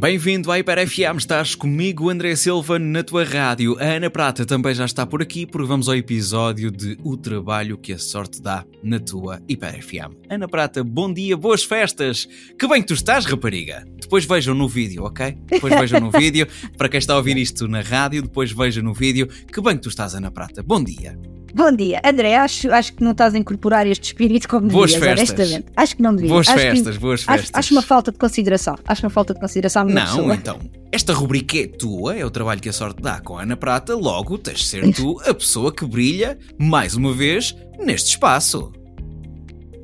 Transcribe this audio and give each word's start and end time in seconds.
Bem-vindo 0.00 0.50
à 0.50 0.58
Hiper 0.58 0.88
FM, 0.88 1.18
estás 1.18 1.54
comigo, 1.54 2.08
André 2.08 2.34
Silva, 2.34 2.78
na 2.78 3.02
tua 3.02 3.22
rádio. 3.22 3.76
A 3.78 3.84
Ana 3.84 4.08
Prata 4.08 4.46
também 4.46 4.74
já 4.74 4.86
está 4.86 5.04
por 5.04 5.20
aqui, 5.20 5.44
porque 5.44 5.68
vamos 5.68 5.90
ao 5.90 5.94
episódio 5.94 6.70
de 6.70 6.96
O 7.04 7.18
Trabalho 7.18 7.76
que 7.76 7.92
a 7.92 7.98
Sorte 7.98 8.40
Dá 8.40 8.64
na 8.82 8.98
tua 8.98 9.42
Hiper 9.46 9.82
FM. 9.82 10.16
Ana 10.30 10.48
Prata, 10.48 10.82
bom 10.82 11.12
dia, 11.12 11.36
boas 11.36 11.64
festas! 11.64 12.26
Que 12.58 12.66
bem 12.66 12.80
que 12.80 12.88
tu 12.88 12.94
estás, 12.94 13.26
rapariga! 13.26 13.84
Depois 14.00 14.24
vejam 14.24 14.54
no 14.54 14.66
vídeo, 14.66 15.04
ok? 15.04 15.36
Depois 15.46 15.78
vejam 15.78 16.00
no 16.00 16.08
vídeo. 16.18 16.46
Para 16.78 16.88
quem 16.88 16.96
está 16.96 17.12
a 17.12 17.18
ouvir 17.18 17.36
isto 17.36 17.68
na 17.68 17.82
rádio, 17.82 18.22
depois 18.22 18.52
vejam 18.52 18.82
no 18.82 18.94
vídeo. 18.94 19.26
Que 19.26 19.60
bem 19.60 19.76
que 19.76 19.82
tu 19.82 19.90
estás, 19.90 20.14
Ana 20.14 20.30
Prata. 20.30 20.62
Bom 20.62 20.82
dia! 20.82 21.14
Bom 21.54 21.72
dia, 21.72 22.00
André. 22.04 22.36
Acho, 22.36 22.70
acho 22.72 22.92
que 22.92 23.02
não 23.02 23.12
estás 23.12 23.34
a 23.34 23.38
incorporar 23.38 23.86
este 23.86 24.04
espírito 24.04 24.48
como 24.48 24.68
boas 24.68 24.92
devias, 24.92 25.18
festas. 25.18 25.38
honestamente. 25.38 25.72
Acho 25.76 25.96
que 25.96 26.02
não 26.02 26.14
devias. 26.14 26.30
Boas 26.30 26.48
acho 26.48 26.58
festas, 26.58 26.94
que, 26.96 27.00
boas 27.00 27.20
acho, 27.20 27.38
festas. 27.42 27.58
Acho, 27.58 27.74
uma 27.74 27.82
falta 27.82 28.12
de 28.12 28.18
consideração. 28.18 28.76
Acho 28.86 29.04
uma 29.04 29.10
falta 29.10 29.34
de 29.34 29.40
consideração. 29.40 29.84
Não, 29.84 30.06
pessoa. 30.06 30.34
então. 30.34 30.60
Esta 30.92 31.12
rubrica 31.12 31.56
é 31.56 31.66
tua, 31.66 32.16
é 32.16 32.24
o 32.24 32.30
trabalho 32.30 32.60
que 32.60 32.68
a 32.68 32.72
sorte 32.72 33.00
dá 33.00 33.20
com 33.20 33.38
a 33.38 33.42
Ana 33.42 33.56
Prata, 33.56 33.94
logo 33.94 34.36
tens 34.38 34.58
de 34.58 34.66
ser 34.66 34.92
tu 34.92 35.20
a 35.24 35.32
pessoa 35.32 35.72
que 35.72 35.86
brilha, 35.86 36.36
mais 36.58 36.96
uma 36.96 37.12
vez, 37.12 37.54
neste 37.78 38.10
espaço. 38.10 38.72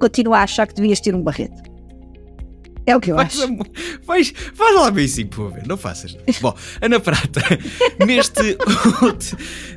Continuo 0.01 0.35
a 0.35 0.43
achar 0.43 0.67
que 0.67 0.75
devias 0.75 1.01
ter 1.01 1.15
um 1.15 1.23
barreto. 1.23 1.76
É 2.87 2.95
o 2.97 3.01
que 3.01 3.11
eu 3.11 3.17
Faz, 3.17 3.41
acho. 3.41 3.53
a- 3.53 4.05
faz, 4.07 4.33
faz 4.55 4.75
lá 4.77 4.91
bem 4.93 5.09
sim, 5.09 5.27
por 5.27 5.53
ver, 5.53 5.67
não 5.67 5.77
faças. 5.77 6.17
Bom, 6.41 6.55
Ana 6.81 7.01
Prata, 7.01 7.41
neste, 8.07 8.57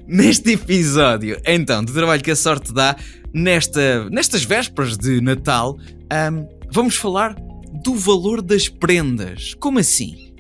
neste 0.07 0.51
episódio, 0.53 1.39
então, 1.45 1.83
do 1.83 1.91
trabalho 1.93 2.21
que 2.21 2.31
a 2.31 2.35
sorte 2.35 2.73
dá, 2.73 2.95
nesta, 3.33 4.09
nestas 4.09 4.43
vésperas 4.43 4.97
de 4.97 5.21
Natal, 5.21 5.77
ahm, 6.11 6.45
vamos 6.71 6.95
falar 6.95 7.35
do 7.83 7.95
valor 7.95 8.41
das 8.41 8.67
prendas. 8.67 9.53
Como 9.55 9.79
assim? 9.79 10.33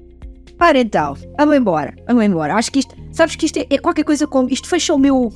Para 0.57 0.79
então, 0.79 1.15
vamos 1.37 1.55
embora. 1.55 1.95
Vamos 2.07 2.23
embora. 2.23 2.55
Acho 2.55 2.71
que 2.71 2.79
isto, 2.79 2.93
sabes 3.11 3.35
que 3.35 3.45
isto 3.45 3.57
é, 3.57 3.65
é 3.69 3.77
qualquer 3.77 4.03
coisa 4.03 4.27
como. 4.27 4.49
Isto 4.49 4.67
fecha 4.67 4.93
o 4.93 4.97
meu. 4.99 5.31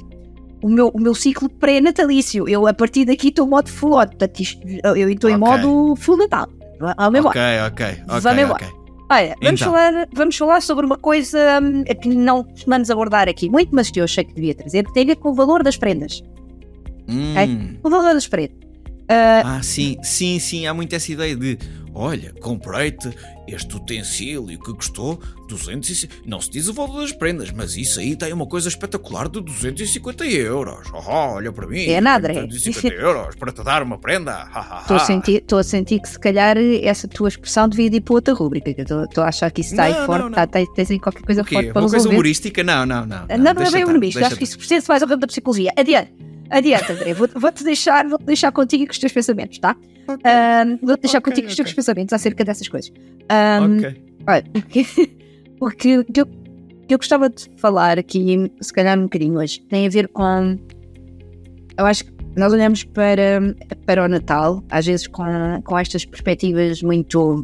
O 0.61 0.69
meu, 0.69 0.87
o 0.93 0.99
meu 0.99 1.13
ciclo 1.13 1.49
pré-natalício. 1.49 2.47
Eu, 2.47 2.65
a 2.67 2.73
partir 2.73 3.05
daqui, 3.05 3.27
estou 3.29 3.45
em 3.45 3.49
modo 3.49 3.69
full 3.69 3.93
on. 3.93 4.05
Portanto, 4.07 4.39
isto, 4.39 4.61
eu 4.95 5.09
estou 5.09 5.29
em 5.29 5.35
Ok. 5.35 5.47
modo 5.47 5.95
full 5.97 6.17
Natal. 6.17 6.47
Vamos 6.79 7.19
embora. 7.19 7.29
Ok, 7.29 7.41
ok, 7.67 7.85
ok. 7.87 8.03
Vamos 8.21 8.25
embora. 8.43 8.53
ok. 8.65 8.67
Olha, 9.11 9.35
vamos, 9.41 9.61
Então. 9.61 9.71
falar, 9.73 10.07
vamos 10.13 10.37
falar 10.37 10.61
sobre 10.61 10.85
uma 10.85 10.97
coisa 10.97 11.59
hum, 11.61 11.83
que 11.83 12.09
não 12.09 12.43
costumamos 12.43 12.89
abordar 12.89 13.27
aqui 13.29 13.49
muito, 13.49 13.69
mas 13.75 13.91
que 13.91 13.99
eu 13.99 14.05
achei 14.05 14.23
que 14.23 14.33
devia 14.33 14.55
trazer, 14.55 14.83
que 14.85 14.93
tem 14.93 15.03
a 15.03 15.07
ver 15.07 15.15
com 15.17 15.29
o 15.29 15.33
valor 15.33 15.61
das 15.63 15.77
prendas. 15.77 16.23
Hum. 17.07 17.77
O 17.83 17.89
valor 17.89 18.13
das 18.13 18.27
prendas. 18.27 18.57
Ah, 19.09 19.57
Ah, 19.57 19.63
sim, 19.63 19.97
sim, 20.01 20.39
sim, 20.39 20.65
há 20.65 20.73
muito 20.73 20.95
essa 20.95 21.11
ideia 21.11 21.35
de 21.35 21.57
olha, 21.93 22.33
comprei-te 22.41 23.09
este 23.47 23.75
utensílio 23.75 24.47
que 24.59 24.73
custou 24.73 25.19
200 25.47 26.07
Não 26.25 26.39
se 26.39 26.49
diz 26.49 26.67
o 26.67 26.73
valor 26.73 27.01
das 27.01 27.11
prendas, 27.11 27.51
mas 27.51 27.75
isso 27.75 27.99
aí 27.99 28.15
tem 28.15 28.31
uma 28.33 28.45
coisa 28.47 28.67
espetacular 28.69 29.27
de 29.29 29.41
250 29.41 30.25
euros. 30.25 30.87
Oh, 30.93 31.11
olha 31.11 31.51
para 31.51 31.67
mim. 31.67 31.85
É 31.85 31.99
nada, 32.01 32.31
é. 32.31 32.45
250 32.45 32.95
euros 32.95 33.35
para 33.35 33.51
te 33.51 33.63
dar 33.63 33.83
uma 33.83 33.97
prenda. 33.97 34.47
Estou 34.81 34.97
a, 34.97 34.99
sentir, 34.99 35.43
a 35.51 35.63
sentir 35.63 35.99
que 35.99 36.09
se 36.09 36.19
calhar 36.19 36.57
essa 36.57 37.07
tua 37.07 37.27
expressão 37.27 37.67
devia 37.67 37.87
ir 37.87 38.01
para 38.01 38.13
outra 38.15 38.33
rúbrica, 38.33 38.69
estou, 38.81 39.23
a 39.23 39.27
achar 39.27 39.51
que 39.51 39.61
isso 39.61 39.71
está 39.71 39.83
aí 39.83 39.93
Não, 39.93 40.05
forte, 40.05 40.21
não, 40.23 40.29
não. 40.29 40.35
tá- 40.35 40.47
tens, 40.47 40.89
aí 40.91 40.99
qualquer 40.99 41.23
coisa 41.23 41.43
forte 41.43 41.71
para 41.71 41.81
Uma 41.81 41.81
coisa 41.81 41.95
resolver. 41.97 42.15
humorística? 42.15 42.63
Não, 42.63 42.85
não, 42.85 43.05
não. 43.05 43.25
não, 43.27 43.37
não, 43.37 43.51
é 43.51 43.53
deixa 43.53 43.71
bem 43.71 43.81
estar, 43.81 43.91
humorista, 43.91 44.19
deixa 44.19 44.27
acho 44.27 44.37
que 44.37 44.43
isso 44.43 44.57
pertence 44.57 44.87
mais 44.87 45.03
ao 45.03 45.09
ramo 45.09 45.21
da 45.21 45.27
psicologia. 45.27 45.71
Adiante, 45.77 46.13
adiante, 46.57 46.91
André, 46.91 47.13
vou- 47.13 47.27
vou-te 47.35 47.63
deixar, 47.63 48.07
vou 48.07 48.17
deixar 48.19 48.51
contigo 48.51 48.85
com 48.85 48.91
os 48.91 48.99
teus 48.99 49.11
pensamentos, 49.11 49.59
tá? 49.59 49.75
Ah, 50.23 50.63
vou-te 50.81 51.01
deixar 51.01 51.19
Ok, 51.19 51.31
contigo 51.31 51.47
com 51.47 51.51
os 51.51 51.55
teus 51.55 51.73
pensamentos 51.73 52.13
acerca 52.13 52.43
dessas 52.45 52.67
coisas. 52.67 52.91
Ah, 53.29 53.59
Ok. 53.61 54.03
Olha, 54.27 54.43
o 55.59 55.69
que, 55.69 55.89
eu, 55.89 56.05
que 56.05 56.93
eu 56.93 56.97
gostava 56.97 57.29
de 57.29 57.49
falar 57.57 57.97
aqui, 57.99 58.51
se 58.61 58.71
calhar 58.73 58.97
um 58.97 59.03
bocadinho 59.03 59.37
hoje, 59.39 59.59
tem 59.61 59.85
a 59.85 59.89
ver 59.89 60.07
com. 60.09 60.57
Eu 61.77 61.85
acho 61.85 62.05
que 62.05 62.13
nós 62.35 62.51
olhamos 62.53 62.83
para, 62.83 63.41
para 63.85 64.03
o 64.05 64.07
Natal, 64.07 64.63
às 64.69 64.85
vezes 64.85 65.07
com, 65.07 65.23
com 65.63 65.77
estas 65.77 66.05
perspectivas 66.05 66.81
muito 66.81 67.43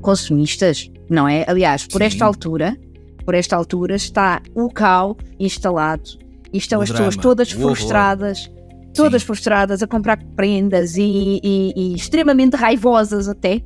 consumistas, 0.00 0.90
não 1.10 1.26
é? 1.28 1.44
Aliás, 1.48 1.86
por 1.86 1.98
Sim. 2.00 2.06
esta 2.06 2.24
altura, 2.24 2.76
por 3.24 3.34
esta 3.34 3.56
altura 3.56 3.96
está 3.96 4.40
o 4.54 4.68
caos 4.70 5.16
instalado 5.38 6.18
e 6.52 6.58
estão 6.58 6.80
O 6.80 6.82
as 6.82 6.90
pessoas 6.90 7.14
drama, 7.16 7.22
todas 7.22 7.52
o 7.52 7.58
horror. 7.60 7.76
frustradas, 7.76 8.50
todas 8.94 9.22
frustradas 9.22 9.82
a 9.82 9.86
comprar 9.86 10.18
prendas 10.36 10.96
e, 10.96 11.40
e- 11.42 11.72
e 11.76 11.94
extremamente 11.94 12.56
raivosas 12.56 13.28
até. 13.28 13.60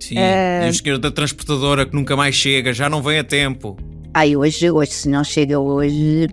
Sim. 0.00 0.18
Eh, 0.18 0.66
E 0.66 0.70
o 0.70 0.74
senhor 0.74 0.98
da 0.98 1.10
transportadora 1.10 1.86
que 1.86 1.94
nunca 1.94 2.16
mais 2.16 2.34
chega, 2.34 2.72
já 2.72 2.88
não 2.88 3.00
vem 3.02 3.18
a 3.18 3.24
tempo. 3.24 3.76
Ai, 4.14 4.36
hoje, 4.36 4.70
hoje, 4.70 4.90
se 4.92 5.08
não 5.08 5.22
chega 5.24 5.58
hoje. 5.60 6.28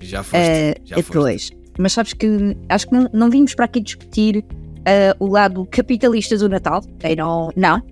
Já 0.00 0.22
foste. 0.22 0.36
Eh, 0.36 0.74
já 0.84 1.02
foste. 1.02 1.56
Mas 1.78 1.92
sabes 1.92 2.12
que 2.12 2.56
acho 2.68 2.86
que 2.88 2.94
não, 2.94 3.08
não 3.12 3.30
vimos 3.30 3.54
para 3.54 3.64
aqui 3.64 3.80
discutir 3.80 4.44
eh, 4.84 5.14
o 5.18 5.26
lado 5.26 5.66
capitalista 5.70 6.36
do 6.36 6.48
Natal. 6.48 6.82
Não, 7.16 7.50
não. 7.56 7.82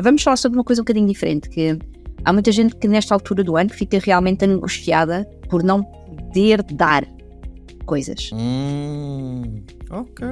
Vamos 0.00 0.22
falar 0.22 0.36
sobre 0.36 0.58
uma 0.58 0.64
coisa 0.64 0.82
um 0.82 0.84
bocadinho 0.84 1.06
diferente. 1.06 1.48
Que 1.48 1.78
há 2.24 2.32
muita 2.32 2.50
gente 2.52 2.76
que 2.76 2.86
nesta 2.88 3.14
altura 3.14 3.42
do 3.44 3.56
ano 3.56 3.70
fica 3.70 3.98
realmente 3.98 4.44
angustiada 4.44 5.28
por 5.48 5.62
não 5.62 5.82
poder 5.82 6.62
dar 6.62 7.04
coisas. 7.86 8.30
Hum, 8.32 9.62
ok. 9.90 10.26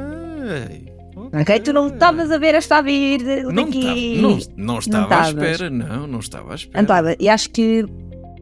Ok? 1.41 1.61
Tu 1.61 1.73
não 1.73 1.89
estavas 1.89 2.31
a 2.31 2.39
ver 2.39 2.55
esta 2.55 2.79
a 2.79 2.83
vir 2.83 3.23
Não, 3.45 3.65
daqui. 3.65 3.83
tá- 3.83 4.23
não, 4.23 4.39
não 4.57 4.79
estava 4.79 5.15
à 5.17 5.29
estavas. 5.29 5.51
espera, 5.51 5.71
não, 5.71 6.07
não 6.07 6.19
estava 6.21 6.53
à 6.53 6.55
espera. 6.55 6.77
Não 6.79 6.83
estava. 6.83 7.17
E 7.21 7.29
acho 7.29 7.51
que 7.51 7.85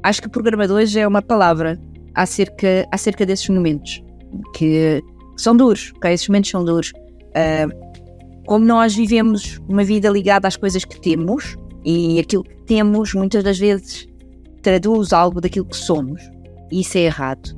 acho 0.03 0.23
que 0.23 0.29
programadores 0.29 0.95
é 0.95 1.07
uma 1.07 1.21
palavra 1.23 1.79
acerca, 2.15 2.87
acerca 2.93 3.27
desses 3.27 3.49
momentos 3.49 4.03
que 4.55 5.03
são 5.37 5.57
duros, 5.57 5.93
ok? 5.97 6.13
Esses 6.13 6.29
momentos 6.29 6.51
são 6.51 6.65
duros. 6.65 6.93
Ah, 7.35 7.67
como 8.47 8.65
nós 8.65 8.95
vivemos 8.95 9.61
uma 9.69 9.83
vida 9.85 10.09
ligada 10.09 10.47
às 10.49 10.57
coisas 10.57 10.85
que 10.85 11.01
temos 11.01 11.57
e 11.85 12.19
aquilo 12.19 12.45
que 12.45 12.57
temos 12.65 13.15
muitas 13.15 13.43
das 13.43 13.59
vezes 13.59 14.09
traduz 14.63 15.13
algo 15.13 15.41
daquilo 15.41 15.67
que 15.67 15.77
somos, 15.77 16.21
e 16.71 16.81
isso 16.81 16.99
é 16.99 17.03
errado. 17.03 17.57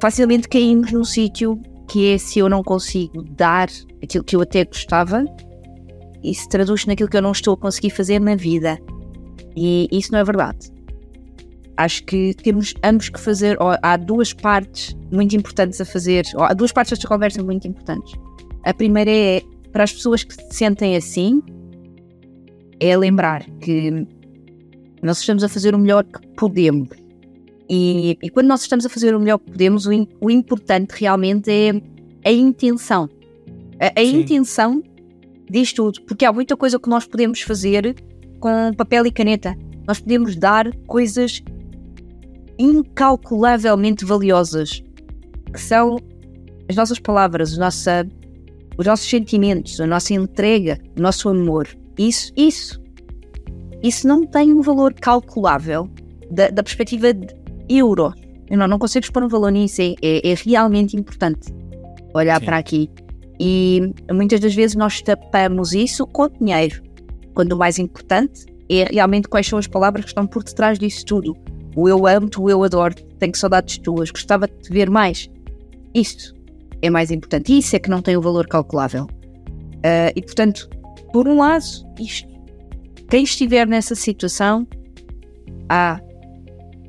Facilmente 0.00 0.48
caímos 0.48 0.92
num 0.92 1.04
sítio 1.04 1.60
que 1.88 2.12
é 2.12 2.18
se 2.18 2.38
eu 2.38 2.48
não 2.48 2.62
consigo 2.62 3.22
dar 3.22 3.68
aquilo 4.02 4.24
que 4.24 4.34
eu 4.34 4.40
até 4.40 4.64
gostava, 4.64 5.24
isso 6.22 6.48
traduz 6.48 6.86
naquilo 6.86 7.08
que 7.08 7.16
eu 7.16 7.22
não 7.22 7.32
estou 7.32 7.54
a 7.54 7.56
conseguir 7.56 7.90
fazer 7.90 8.20
na 8.20 8.34
vida. 8.34 8.78
E 9.56 9.88
isso 9.90 10.12
não 10.12 10.20
é 10.20 10.24
verdade. 10.24 10.70
Acho 11.76 12.04
que 12.04 12.34
temos 12.34 12.74
ambos 12.82 13.08
que 13.08 13.20
fazer. 13.20 13.56
Há 13.82 13.96
duas 13.96 14.32
partes 14.32 14.96
muito 15.10 15.34
importantes 15.34 15.80
a 15.80 15.84
fazer. 15.84 16.24
Há 16.36 16.54
duas 16.54 16.72
partes 16.72 16.92
desta 16.92 17.08
conversa 17.08 17.42
muito 17.42 17.66
importantes. 17.66 18.14
A 18.64 18.72
primeira 18.72 19.10
é 19.10 19.42
para 19.72 19.84
as 19.84 19.92
pessoas 19.92 20.22
que 20.22 20.34
se 20.34 20.46
sentem 20.50 20.96
assim, 20.96 21.42
é 22.82 22.96
lembrar 22.96 23.44
que 23.60 24.06
nós 25.02 25.18
estamos 25.20 25.44
a 25.44 25.48
fazer 25.48 25.74
o 25.74 25.78
melhor 25.78 26.04
que 26.04 26.26
podemos. 26.36 26.88
E, 27.68 28.18
e 28.22 28.28
quando 28.28 28.48
nós 28.48 28.62
estamos 28.62 28.84
a 28.84 28.88
fazer 28.88 29.14
o 29.14 29.20
melhor 29.20 29.38
que 29.38 29.50
podemos, 29.52 29.86
o, 29.86 29.92
im- 29.92 30.08
o 30.20 30.30
importante 30.30 30.92
realmente 30.98 31.50
é 31.50 31.70
a 32.24 32.32
intenção. 32.32 33.08
A, 33.80 34.00
a 34.00 34.02
intenção 34.02 34.82
diz 35.50 35.72
tudo, 35.72 36.02
porque 36.02 36.24
há 36.24 36.32
muita 36.32 36.56
coisa 36.56 36.78
que 36.78 36.88
nós 36.88 37.06
podemos 37.06 37.40
fazer 37.40 37.94
com 38.40 38.72
papel 38.76 39.06
e 39.06 39.12
caneta. 39.12 39.56
Nós 39.86 40.00
podemos 40.00 40.36
dar 40.36 40.74
coisas 40.86 41.42
incalculavelmente 42.58 44.04
valiosas, 44.04 44.82
que 45.52 45.60
são 45.60 45.98
as 46.68 46.76
nossas 46.76 46.98
palavras, 46.98 47.56
nossa, 47.56 48.06
os 48.78 48.86
nossos 48.86 49.08
sentimentos, 49.08 49.80
a 49.80 49.86
nossa 49.86 50.14
entrega, 50.14 50.78
o 50.96 51.02
nosso 51.02 51.28
amor. 51.28 51.68
Isso, 51.98 52.32
isso, 52.36 52.80
isso 53.82 54.06
não 54.06 54.26
tem 54.26 54.52
um 54.52 54.62
valor 54.62 54.94
calculável 54.94 55.88
da, 56.30 56.48
da 56.48 56.62
perspectiva 56.62 57.12
de 57.12 57.28
euros. 57.68 58.14
Eu 58.48 58.58
não, 58.58 58.66
não 58.66 58.78
consegues 58.78 59.10
pôr 59.10 59.22
um 59.22 59.28
valor 59.28 59.50
nisso, 59.50 59.80
é, 59.82 59.94
é- 60.02 60.30
é 60.30 60.34
realmente 60.34 60.96
importante 60.96 61.52
olhar 62.14 62.38
Sim. 62.40 62.46
para 62.46 62.58
aqui. 62.58 62.90
E 63.40 63.92
muitas 64.12 64.40
das 64.40 64.54
vezes 64.54 64.76
nós 64.76 65.00
tapamos 65.02 65.72
isso 65.72 66.06
com 66.06 66.28
dinheiro, 66.28 66.82
quando 67.34 67.52
o 67.52 67.56
mais 67.56 67.78
importante 67.78 68.44
é 68.70 68.84
realmente 68.84 69.28
quais 69.28 69.46
são 69.46 69.58
as 69.58 69.66
palavras 69.66 70.04
que 70.04 70.10
estão 70.10 70.26
por 70.26 70.44
detrás 70.44 70.78
disso 70.78 71.04
tudo. 71.04 71.36
O 71.74 71.88
eu 71.88 72.06
amo-te, 72.06 72.38
o 72.38 72.48
eu 72.50 72.62
adoro, 72.62 72.94
tenho 73.18 73.34
saudades 73.34 73.78
tuas, 73.78 74.10
gostava 74.10 74.46
de 74.46 74.54
te 74.54 74.70
ver 74.70 74.90
mais. 74.90 75.30
Isto 75.94 76.34
é 76.82 76.90
mais 76.90 77.10
importante. 77.10 77.56
Isso 77.56 77.74
é 77.74 77.78
que 77.78 77.88
não 77.88 78.02
tem 78.02 78.16
o 78.16 78.20
valor 78.20 78.46
calculável. 78.46 79.06
Ah, 79.82 80.12
e 80.14 80.20
portanto, 80.22 80.68
por 81.12 81.28
um 81.28 81.38
lado, 81.38 81.64
isto. 81.98 82.28
Quem 83.08 83.24
estiver 83.24 83.66
nessa 83.66 83.94
situação, 83.94 84.66
há 85.68 86.00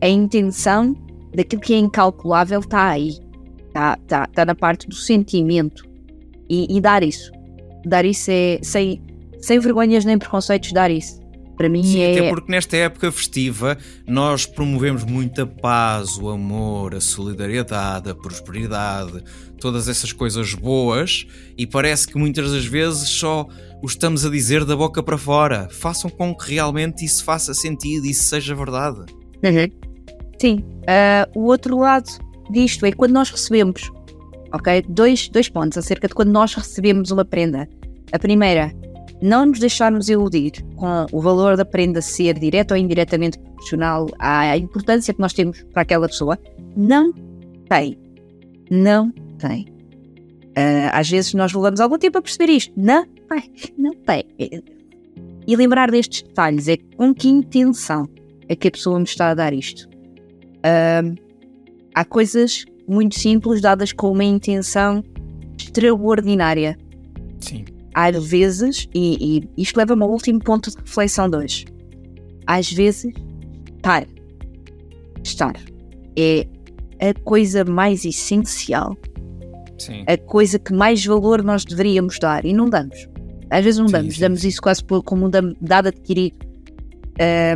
a 0.01 0.07
intenção 0.07 0.95
daquilo 1.35 1.61
que 1.61 1.73
é 1.73 1.77
incalculável 1.77 2.59
está 2.59 2.89
aí. 2.89 3.17
Está 3.67 3.97
tá, 4.07 4.27
tá 4.27 4.45
na 4.45 4.55
parte 4.55 4.87
do 4.87 4.95
sentimento. 4.95 5.83
E, 6.49 6.77
e 6.77 6.79
dar 6.79 7.03
isso. 7.03 7.31
Dar 7.85 8.05
isso 8.05 8.29
é 8.31 8.59
sem, 8.61 9.01
sem 9.39 9.59
vergonhas 9.59 10.05
nem 10.05 10.17
preconceitos, 10.17 10.71
dar 10.71 10.91
isso. 10.91 11.23
Para 11.55 11.69
mim 11.69 11.83
Sim, 11.83 12.01
é. 12.01 12.11
Até 12.11 12.29
porque 12.29 12.51
nesta 12.51 12.77
época 12.77 13.11
festiva 13.11 13.77
nós 14.07 14.45
promovemos 14.45 15.03
muita 15.03 15.45
paz, 15.45 16.17
o 16.17 16.29
amor, 16.29 16.95
a 16.95 17.01
solidariedade, 17.01 18.09
a 18.09 18.15
prosperidade, 18.15 19.23
todas 19.59 19.87
essas 19.87 20.11
coisas 20.11 20.53
boas 20.53 21.27
e 21.57 21.67
parece 21.67 22.07
que 22.07 22.17
muitas 22.17 22.51
das 22.51 22.65
vezes 22.65 23.07
só 23.07 23.47
o 23.83 23.85
estamos 23.85 24.25
a 24.25 24.29
dizer 24.29 24.63
da 24.63 24.77
boca 24.77 25.03
para 25.03 25.17
fora. 25.17 25.67
Façam 25.69 26.09
com 26.09 26.33
que 26.33 26.53
realmente 26.53 27.03
isso 27.03 27.21
faça 27.21 27.53
sentido 27.53 28.05
e 28.05 28.11
isso 28.11 28.23
seja 28.23 28.55
verdade. 28.55 28.99
Uhum. 29.43 29.69
Sim. 30.39 30.63
Uh, 30.83 31.37
o 31.37 31.43
outro 31.47 31.77
lado 31.77 32.09
disto 32.49 32.85
é 32.85 32.93
quando 32.93 33.11
nós 33.11 33.29
recebemos, 33.29 33.91
ok? 34.53 34.85
Dois, 34.87 35.27
dois 35.27 35.49
pontos 35.49 35.77
acerca 35.77 36.07
de 36.07 36.13
quando 36.13 36.29
nós 36.29 36.53
recebemos 36.53 37.11
uma 37.11 37.25
prenda. 37.25 37.67
A 38.13 38.17
primeira, 38.17 38.71
não 39.21 39.47
nos 39.47 39.59
deixarmos 39.59 40.07
iludir 40.07 40.53
com 40.77 41.05
o 41.11 41.19
valor 41.19 41.57
da 41.57 41.65
prenda 41.65 42.01
ser 42.01 42.39
direto 42.39 42.71
ou 42.71 42.77
indiretamente 42.77 43.37
proporcional 43.37 44.07
à 44.17 44.57
importância 44.57 45.13
que 45.13 45.19
nós 45.19 45.33
temos 45.33 45.61
para 45.73 45.81
aquela 45.81 46.07
pessoa. 46.07 46.39
Não 46.77 47.11
tem. 47.67 47.97
Não 48.71 49.11
tem. 49.37 49.72
Uh, 50.57 50.89
às 50.91 51.09
vezes 51.09 51.33
nós 51.33 51.53
levamos 51.53 51.79
algum 51.79 51.97
tempo 51.97 52.17
a 52.17 52.21
perceber 52.21 52.51
isto. 52.51 52.73
Não 52.75 53.05
tem. 53.05 53.51
Não 53.77 53.93
tem. 53.93 54.23
E 55.47 55.55
lembrar 55.55 55.89
destes 55.91 56.21
detalhes 56.21 56.67
é 56.67 56.77
com 56.95 57.13
que 57.13 57.27
intenção 57.27 58.07
é 58.47 58.55
que 58.55 58.67
a 58.67 58.71
pessoa 58.71 58.99
me 58.99 59.05
está 59.05 59.31
a 59.31 59.33
dar 59.33 59.53
isto. 59.53 59.89
Uh, 60.59 61.15
há 61.95 62.05
coisas 62.05 62.65
muito 62.87 63.19
simples 63.19 63.61
dadas 63.61 63.91
com 63.91 64.11
uma 64.11 64.23
intenção 64.23 65.03
extraordinária. 65.57 66.77
Sim 67.39 67.65
às 67.93 68.25
vezes, 68.25 68.87
e, 68.93 69.39
e 69.55 69.61
isto 69.61 69.77
leva-me 69.77 70.03
ao 70.03 70.09
último 70.09 70.39
ponto 70.39 70.71
de 70.71 70.77
reflexão 70.77 71.29
de 71.29 71.37
hoje, 71.37 71.65
às 72.47 72.71
vezes, 72.71 73.13
estar, 73.75 74.05
estar 75.23 75.53
é 76.17 76.47
a 76.99 77.13
coisa 77.23 77.63
mais 77.63 78.03
essencial, 78.03 78.97
sim. 79.77 80.03
a 80.07 80.17
coisa 80.17 80.59
que 80.59 80.73
mais 80.73 81.05
valor 81.05 81.43
nós 81.43 81.65
deveríamos 81.65 82.19
dar 82.19 82.45
e 82.45 82.53
não 82.53 82.69
damos. 82.69 83.07
Às 83.49 83.63
vezes 83.63 83.79
não 83.79 83.87
sim, 83.87 83.93
damos, 83.93 84.15
sim, 84.15 84.21
damos 84.21 84.43
isso 84.43 84.61
quase 84.61 84.83
como 84.83 85.27
um 85.27 85.29
dado 85.61 85.87
adquirido. 85.87 86.35
É, 87.19 87.55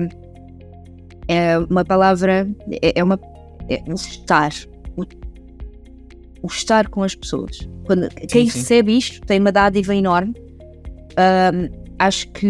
é 1.27 1.57
uma 1.57 1.83
palavra, 1.83 2.47
é, 2.81 2.99
é 2.99 3.03
uma. 3.03 3.19
É 3.69 3.83
um 3.87 3.95
estar. 3.95 4.51
O, 4.95 5.03
o 6.43 6.47
estar 6.47 6.87
com 6.89 7.03
as 7.03 7.15
pessoas. 7.15 7.67
Quando, 7.85 8.09
quem 8.09 8.45
recebe 8.45 8.95
isto 8.97 9.25
tem 9.25 9.39
uma 9.39 9.51
dádiva 9.51 9.95
enorme. 9.95 10.35
Acho 11.99 12.29
que 12.31 12.47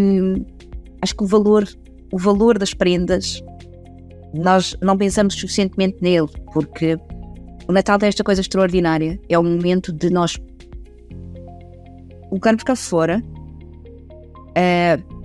acho 1.02 1.16
que 1.16 1.24
o 1.24 1.28
valor, 1.28 1.66
o 2.12 2.18
valor 2.18 2.58
das 2.58 2.74
prendas 2.74 3.42
nós 4.34 4.76
não 4.82 4.98
pensamos 4.98 5.36
suficientemente 5.36 5.98
nele, 6.02 6.28
porque 6.54 6.98
o 7.68 7.74
Natal 7.74 8.00
tem 8.00 8.08
esta 8.08 8.24
coisa 8.24 8.42
extraordinária. 8.42 9.20
É 9.28 9.38
o 9.38 9.44
momento 9.44 9.92
de 9.92 10.10
nós 10.10 10.38
colocarmos 12.30 12.64
cá 12.64 12.76
fora 12.76 13.22
uh, 14.58 15.18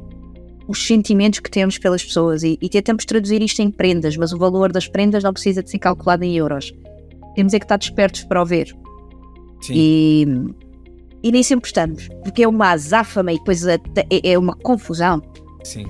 os 0.67 0.87
sentimentos 0.87 1.41
que 1.41 1.51
temos 1.51 1.79
pelas 1.79 2.05
pessoas 2.05 2.43
e, 2.43 2.59
e 2.61 2.69
tentamos 2.69 3.05
traduzir 3.05 3.43
isto 3.43 3.61
em 3.61 3.71
prendas, 3.71 4.17
mas 4.17 4.33
o 4.33 4.39
valor 4.39 4.73
das 4.73 4.89
prendas 4.89 5.23
não 5.23 5.33
precisa 5.33 5.63
de 5.63 5.71
ser 5.71 5.79
calculado 5.79 6.25
em 6.25 6.37
euros. 6.37 6.73
Temos 7.35 7.55
é 7.55 7.59
que 7.59 7.65
estar 7.65 7.79
despertos 7.79 8.25
para 8.25 8.43
o 8.43 8.47
ver. 8.47 8.75
Sim. 9.61 9.73
E, 9.75 10.27
e 11.23 11.33
nem 11.33 11.43
sempre 11.43 11.67
estamos, 11.67 12.09
porque 12.23 12.43
é 12.43 12.49
uma 12.49 12.71
azáfama 12.71 13.33
e 13.33 13.39
depois 13.39 13.65
é, 13.67 13.79
é 14.25 14.39
uma 14.39 14.55
confusão. 14.57 15.23
Sim. 15.65 15.87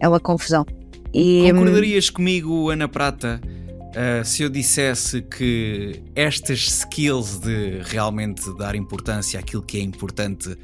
É 0.00 0.08
uma 0.08 0.20
confusão. 0.20 0.64
E, 1.12 1.50
Concordarias 1.52 2.08
comigo, 2.08 2.70
Ana 2.70 2.88
Prata, 2.88 3.40
uh, 3.90 4.24
se 4.24 4.42
eu 4.42 4.48
dissesse 4.48 5.22
que 5.22 6.02
estas 6.14 6.60
skills 6.60 7.38
de 7.38 7.80
realmente 7.84 8.52
dar 8.56 8.74
importância 8.74 9.38
àquilo 9.38 9.62
que 9.62 9.78
é 9.78 9.80
importante 9.80 10.56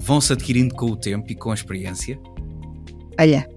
vão-se 0.00 0.32
adquirindo 0.32 0.74
com 0.74 0.86
o 0.86 0.96
tempo 0.96 1.30
e 1.30 1.34
com 1.34 1.50
a 1.50 1.54
experiência? 1.54 2.18
Olha, 3.18 3.48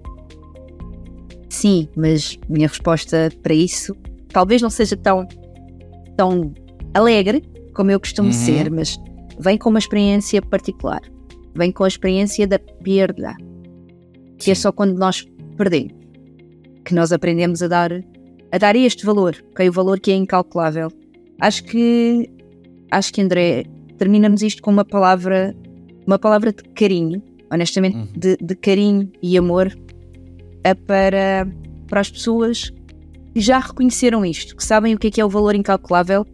sim, 1.49 1.87
mas 1.95 2.37
minha 2.47 2.67
resposta 2.67 3.31
para 3.41 3.53
isso 3.53 3.95
talvez 4.31 4.61
não 4.61 4.69
seja 4.69 4.95
tão, 4.95 5.27
tão 6.15 6.53
alegre 6.93 7.43
como 7.73 7.91
eu 7.91 7.99
costumo 7.99 8.29
Uhum. 8.29 8.33
ser, 8.33 8.71
mas 8.71 8.97
vem 9.39 9.57
com 9.57 9.69
uma 9.69 9.79
experiência 9.79 10.41
particular. 10.41 11.01
Vem 11.55 11.71
com 11.71 11.83
a 11.83 11.87
experiência 11.87 12.47
da 12.47 12.59
perda. 12.59 13.35
Que 14.37 14.51
é 14.51 14.55
só 14.55 14.71
quando 14.71 14.97
nós 14.97 15.25
perdemos 15.55 15.97
que 16.87 16.93
nós 16.95 17.11
aprendemos 17.11 17.61
a 17.61 17.67
dar, 17.67 17.91
a 18.51 18.57
dar 18.57 18.75
este 18.75 19.05
valor, 19.05 19.35
ok? 19.51 19.69
O 19.69 19.71
valor 19.71 19.99
que 19.99 20.11
é 20.11 20.15
incalculável. 20.15 20.89
Acho 21.39 21.63
que, 21.63 22.29
acho 22.91 23.13
que 23.13 23.21
André, 23.21 23.65
terminamos 23.97 24.41
isto 24.41 24.61
com 24.61 24.71
uma 24.71 24.85
palavra, 24.85 25.55
uma 26.05 26.17
palavra 26.17 26.51
de 26.51 26.63
carinho, 26.69 27.21
honestamente, 27.51 27.97
Uhum. 27.97 28.07
de, 28.15 28.37
de 28.37 28.55
carinho 28.55 29.11
e 29.21 29.37
amor 29.37 29.77
a 30.63 30.75
para, 30.75 31.47
para 31.87 31.99
as 32.01 32.09
pessoas 32.09 32.71
que 33.33 33.41
já 33.41 33.59
reconheceram 33.59 34.25
isto, 34.25 34.55
que 34.55 34.63
sabem 34.63 34.95
o 34.95 34.97
que 34.97 35.07
é 35.07 35.11
que 35.11 35.21
é 35.21 35.25
o 35.25 35.29
valor 35.29 35.55
incalculável 35.55 36.25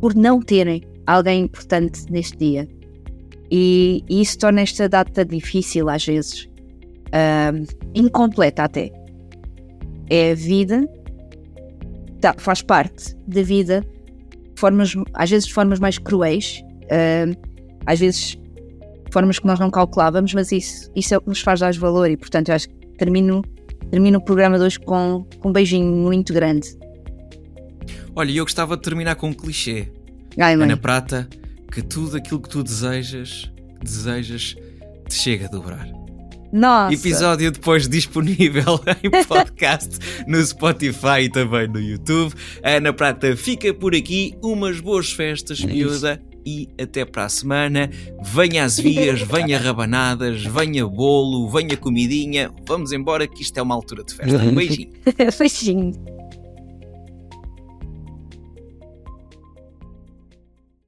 por 0.00 0.14
não 0.14 0.40
terem 0.40 0.82
alguém 1.06 1.42
importante 1.44 2.04
neste 2.10 2.36
dia. 2.36 2.68
E, 3.50 4.04
e 4.08 4.20
isso 4.20 4.38
torna 4.38 4.60
esta 4.60 4.88
data 4.88 5.24
difícil 5.24 5.88
às 5.88 6.04
vezes, 6.06 6.48
ahm, 7.12 7.64
incompleta 7.94 8.64
até. 8.64 8.92
É 10.10 10.32
a 10.32 10.34
vida, 10.34 10.86
tá, 12.20 12.34
faz 12.36 12.62
parte 12.62 13.16
da 13.26 13.42
vida, 13.42 13.84
formas, 14.56 14.94
às 15.14 15.30
vezes 15.30 15.46
de 15.46 15.54
formas 15.54 15.78
mais 15.78 15.98
cruéis, 15.98 16.62
ahm, 16.90 17.34
às 17.86 17.98
vezes 17.98 18.36
de 18.36 19.12
formas 19.12 19.38
que 19.38 19.46
nós 19.46 19.58
não 19.58 19.70
calculávamos, 19.70 20.34
mas 20.34 20.52
isso, 20.52 20.90
isso 20.94 21.14
é 21.14 21.18
o 21.18 21.20
que 21.20 21.28
nos 21.28 21.40
faz 21.40 21.60
dar 21.60 21.72
valor 21.74 22.10
e 22.10 22.16
portanto 22.16 22.50
eu 22.50 22.54
acho 22.54 22.68
que 22.68 22.74
termino, 22.98 23.42
termino 23.90 24.18
o 24.18 24.24
programa 24.24 24.58
de 24.58 24.64
hoje 24.64 24.78
com, 24.78 25.26
com 25.38 25.48
um 25.48 25.52
beijinho 25.52 25.86
muito 25.86 26.32
grande. 26.32 26.68
Olha, 28.14 28.30
eu 28.32 28.44
gostava 28.44 28.76
de 28.76 28.82
terminar 28.82 29.14
com 29.14 29.28
um 29.28 29.32
clichê. 29.32 29.88
Ai. 30.38 30.54
Ana 30.54 30.76
Prata, 30.76 31.28
que 31.72 31.82
tudo 31.82 32.16
aquilo 32.16 32.40
que 32.40 32.48
tu 32.48 32.62
desejas, 32.62 33.50
desejas, 33.82 34.56
te 35.08 35.14
chega 35.14 35.46
a 35.46 35.48
dobrar. 35.48 35.99
Nossa! 36.52 36.94
Episódio 36.94 37.50
depois 37.50 37.88
disponível 37.88 38.80
em 39.02 39.24
podcast 39.24 39.98
no 40.26 40.44
Spotify 40.44 41.22
e 41.22 41.28
também 41.28 41.68
no 41.68 41.80
YouTube. 41.80 42.34
A 42.62 42.72
Ana 42.72 42.92
Prata 42.92 43.36
fica 43.36 43.72
por 43.72 43.94
aqui. 43.94 44.34
Umas 44.42 44.80
boas 44.80 45.12
festas, 45.12 45.60
miúda. 45.60 46.20
E 46.44 46.68
até 46.80 47.04
para 47.04 47.26
a 47.26 47.28
semana. 47.28 47.90
Venha 48.22 48.64
às 48.64 48.78
vias, 48.78 49.20
venha 49.20 49.58
rabanadas, 49.58 50.42
venha 50.42 50.86
bolo, 50.86 51.48
venha 51.50 51.76
comidinha. 51.76 52.50
Vamos 52.66 52.92
embora 52.92 53.26
que 53.26 53.42
isto 53.42 53.58
é 53.58 53.62
uma 53.62 53.74
altura 53.74 54.02
de 54.02 54.14
festa. 54.14 54.38
Um 54.38 54.54
beijinho. 54.56 54.90
beijinho. 55.38 56.19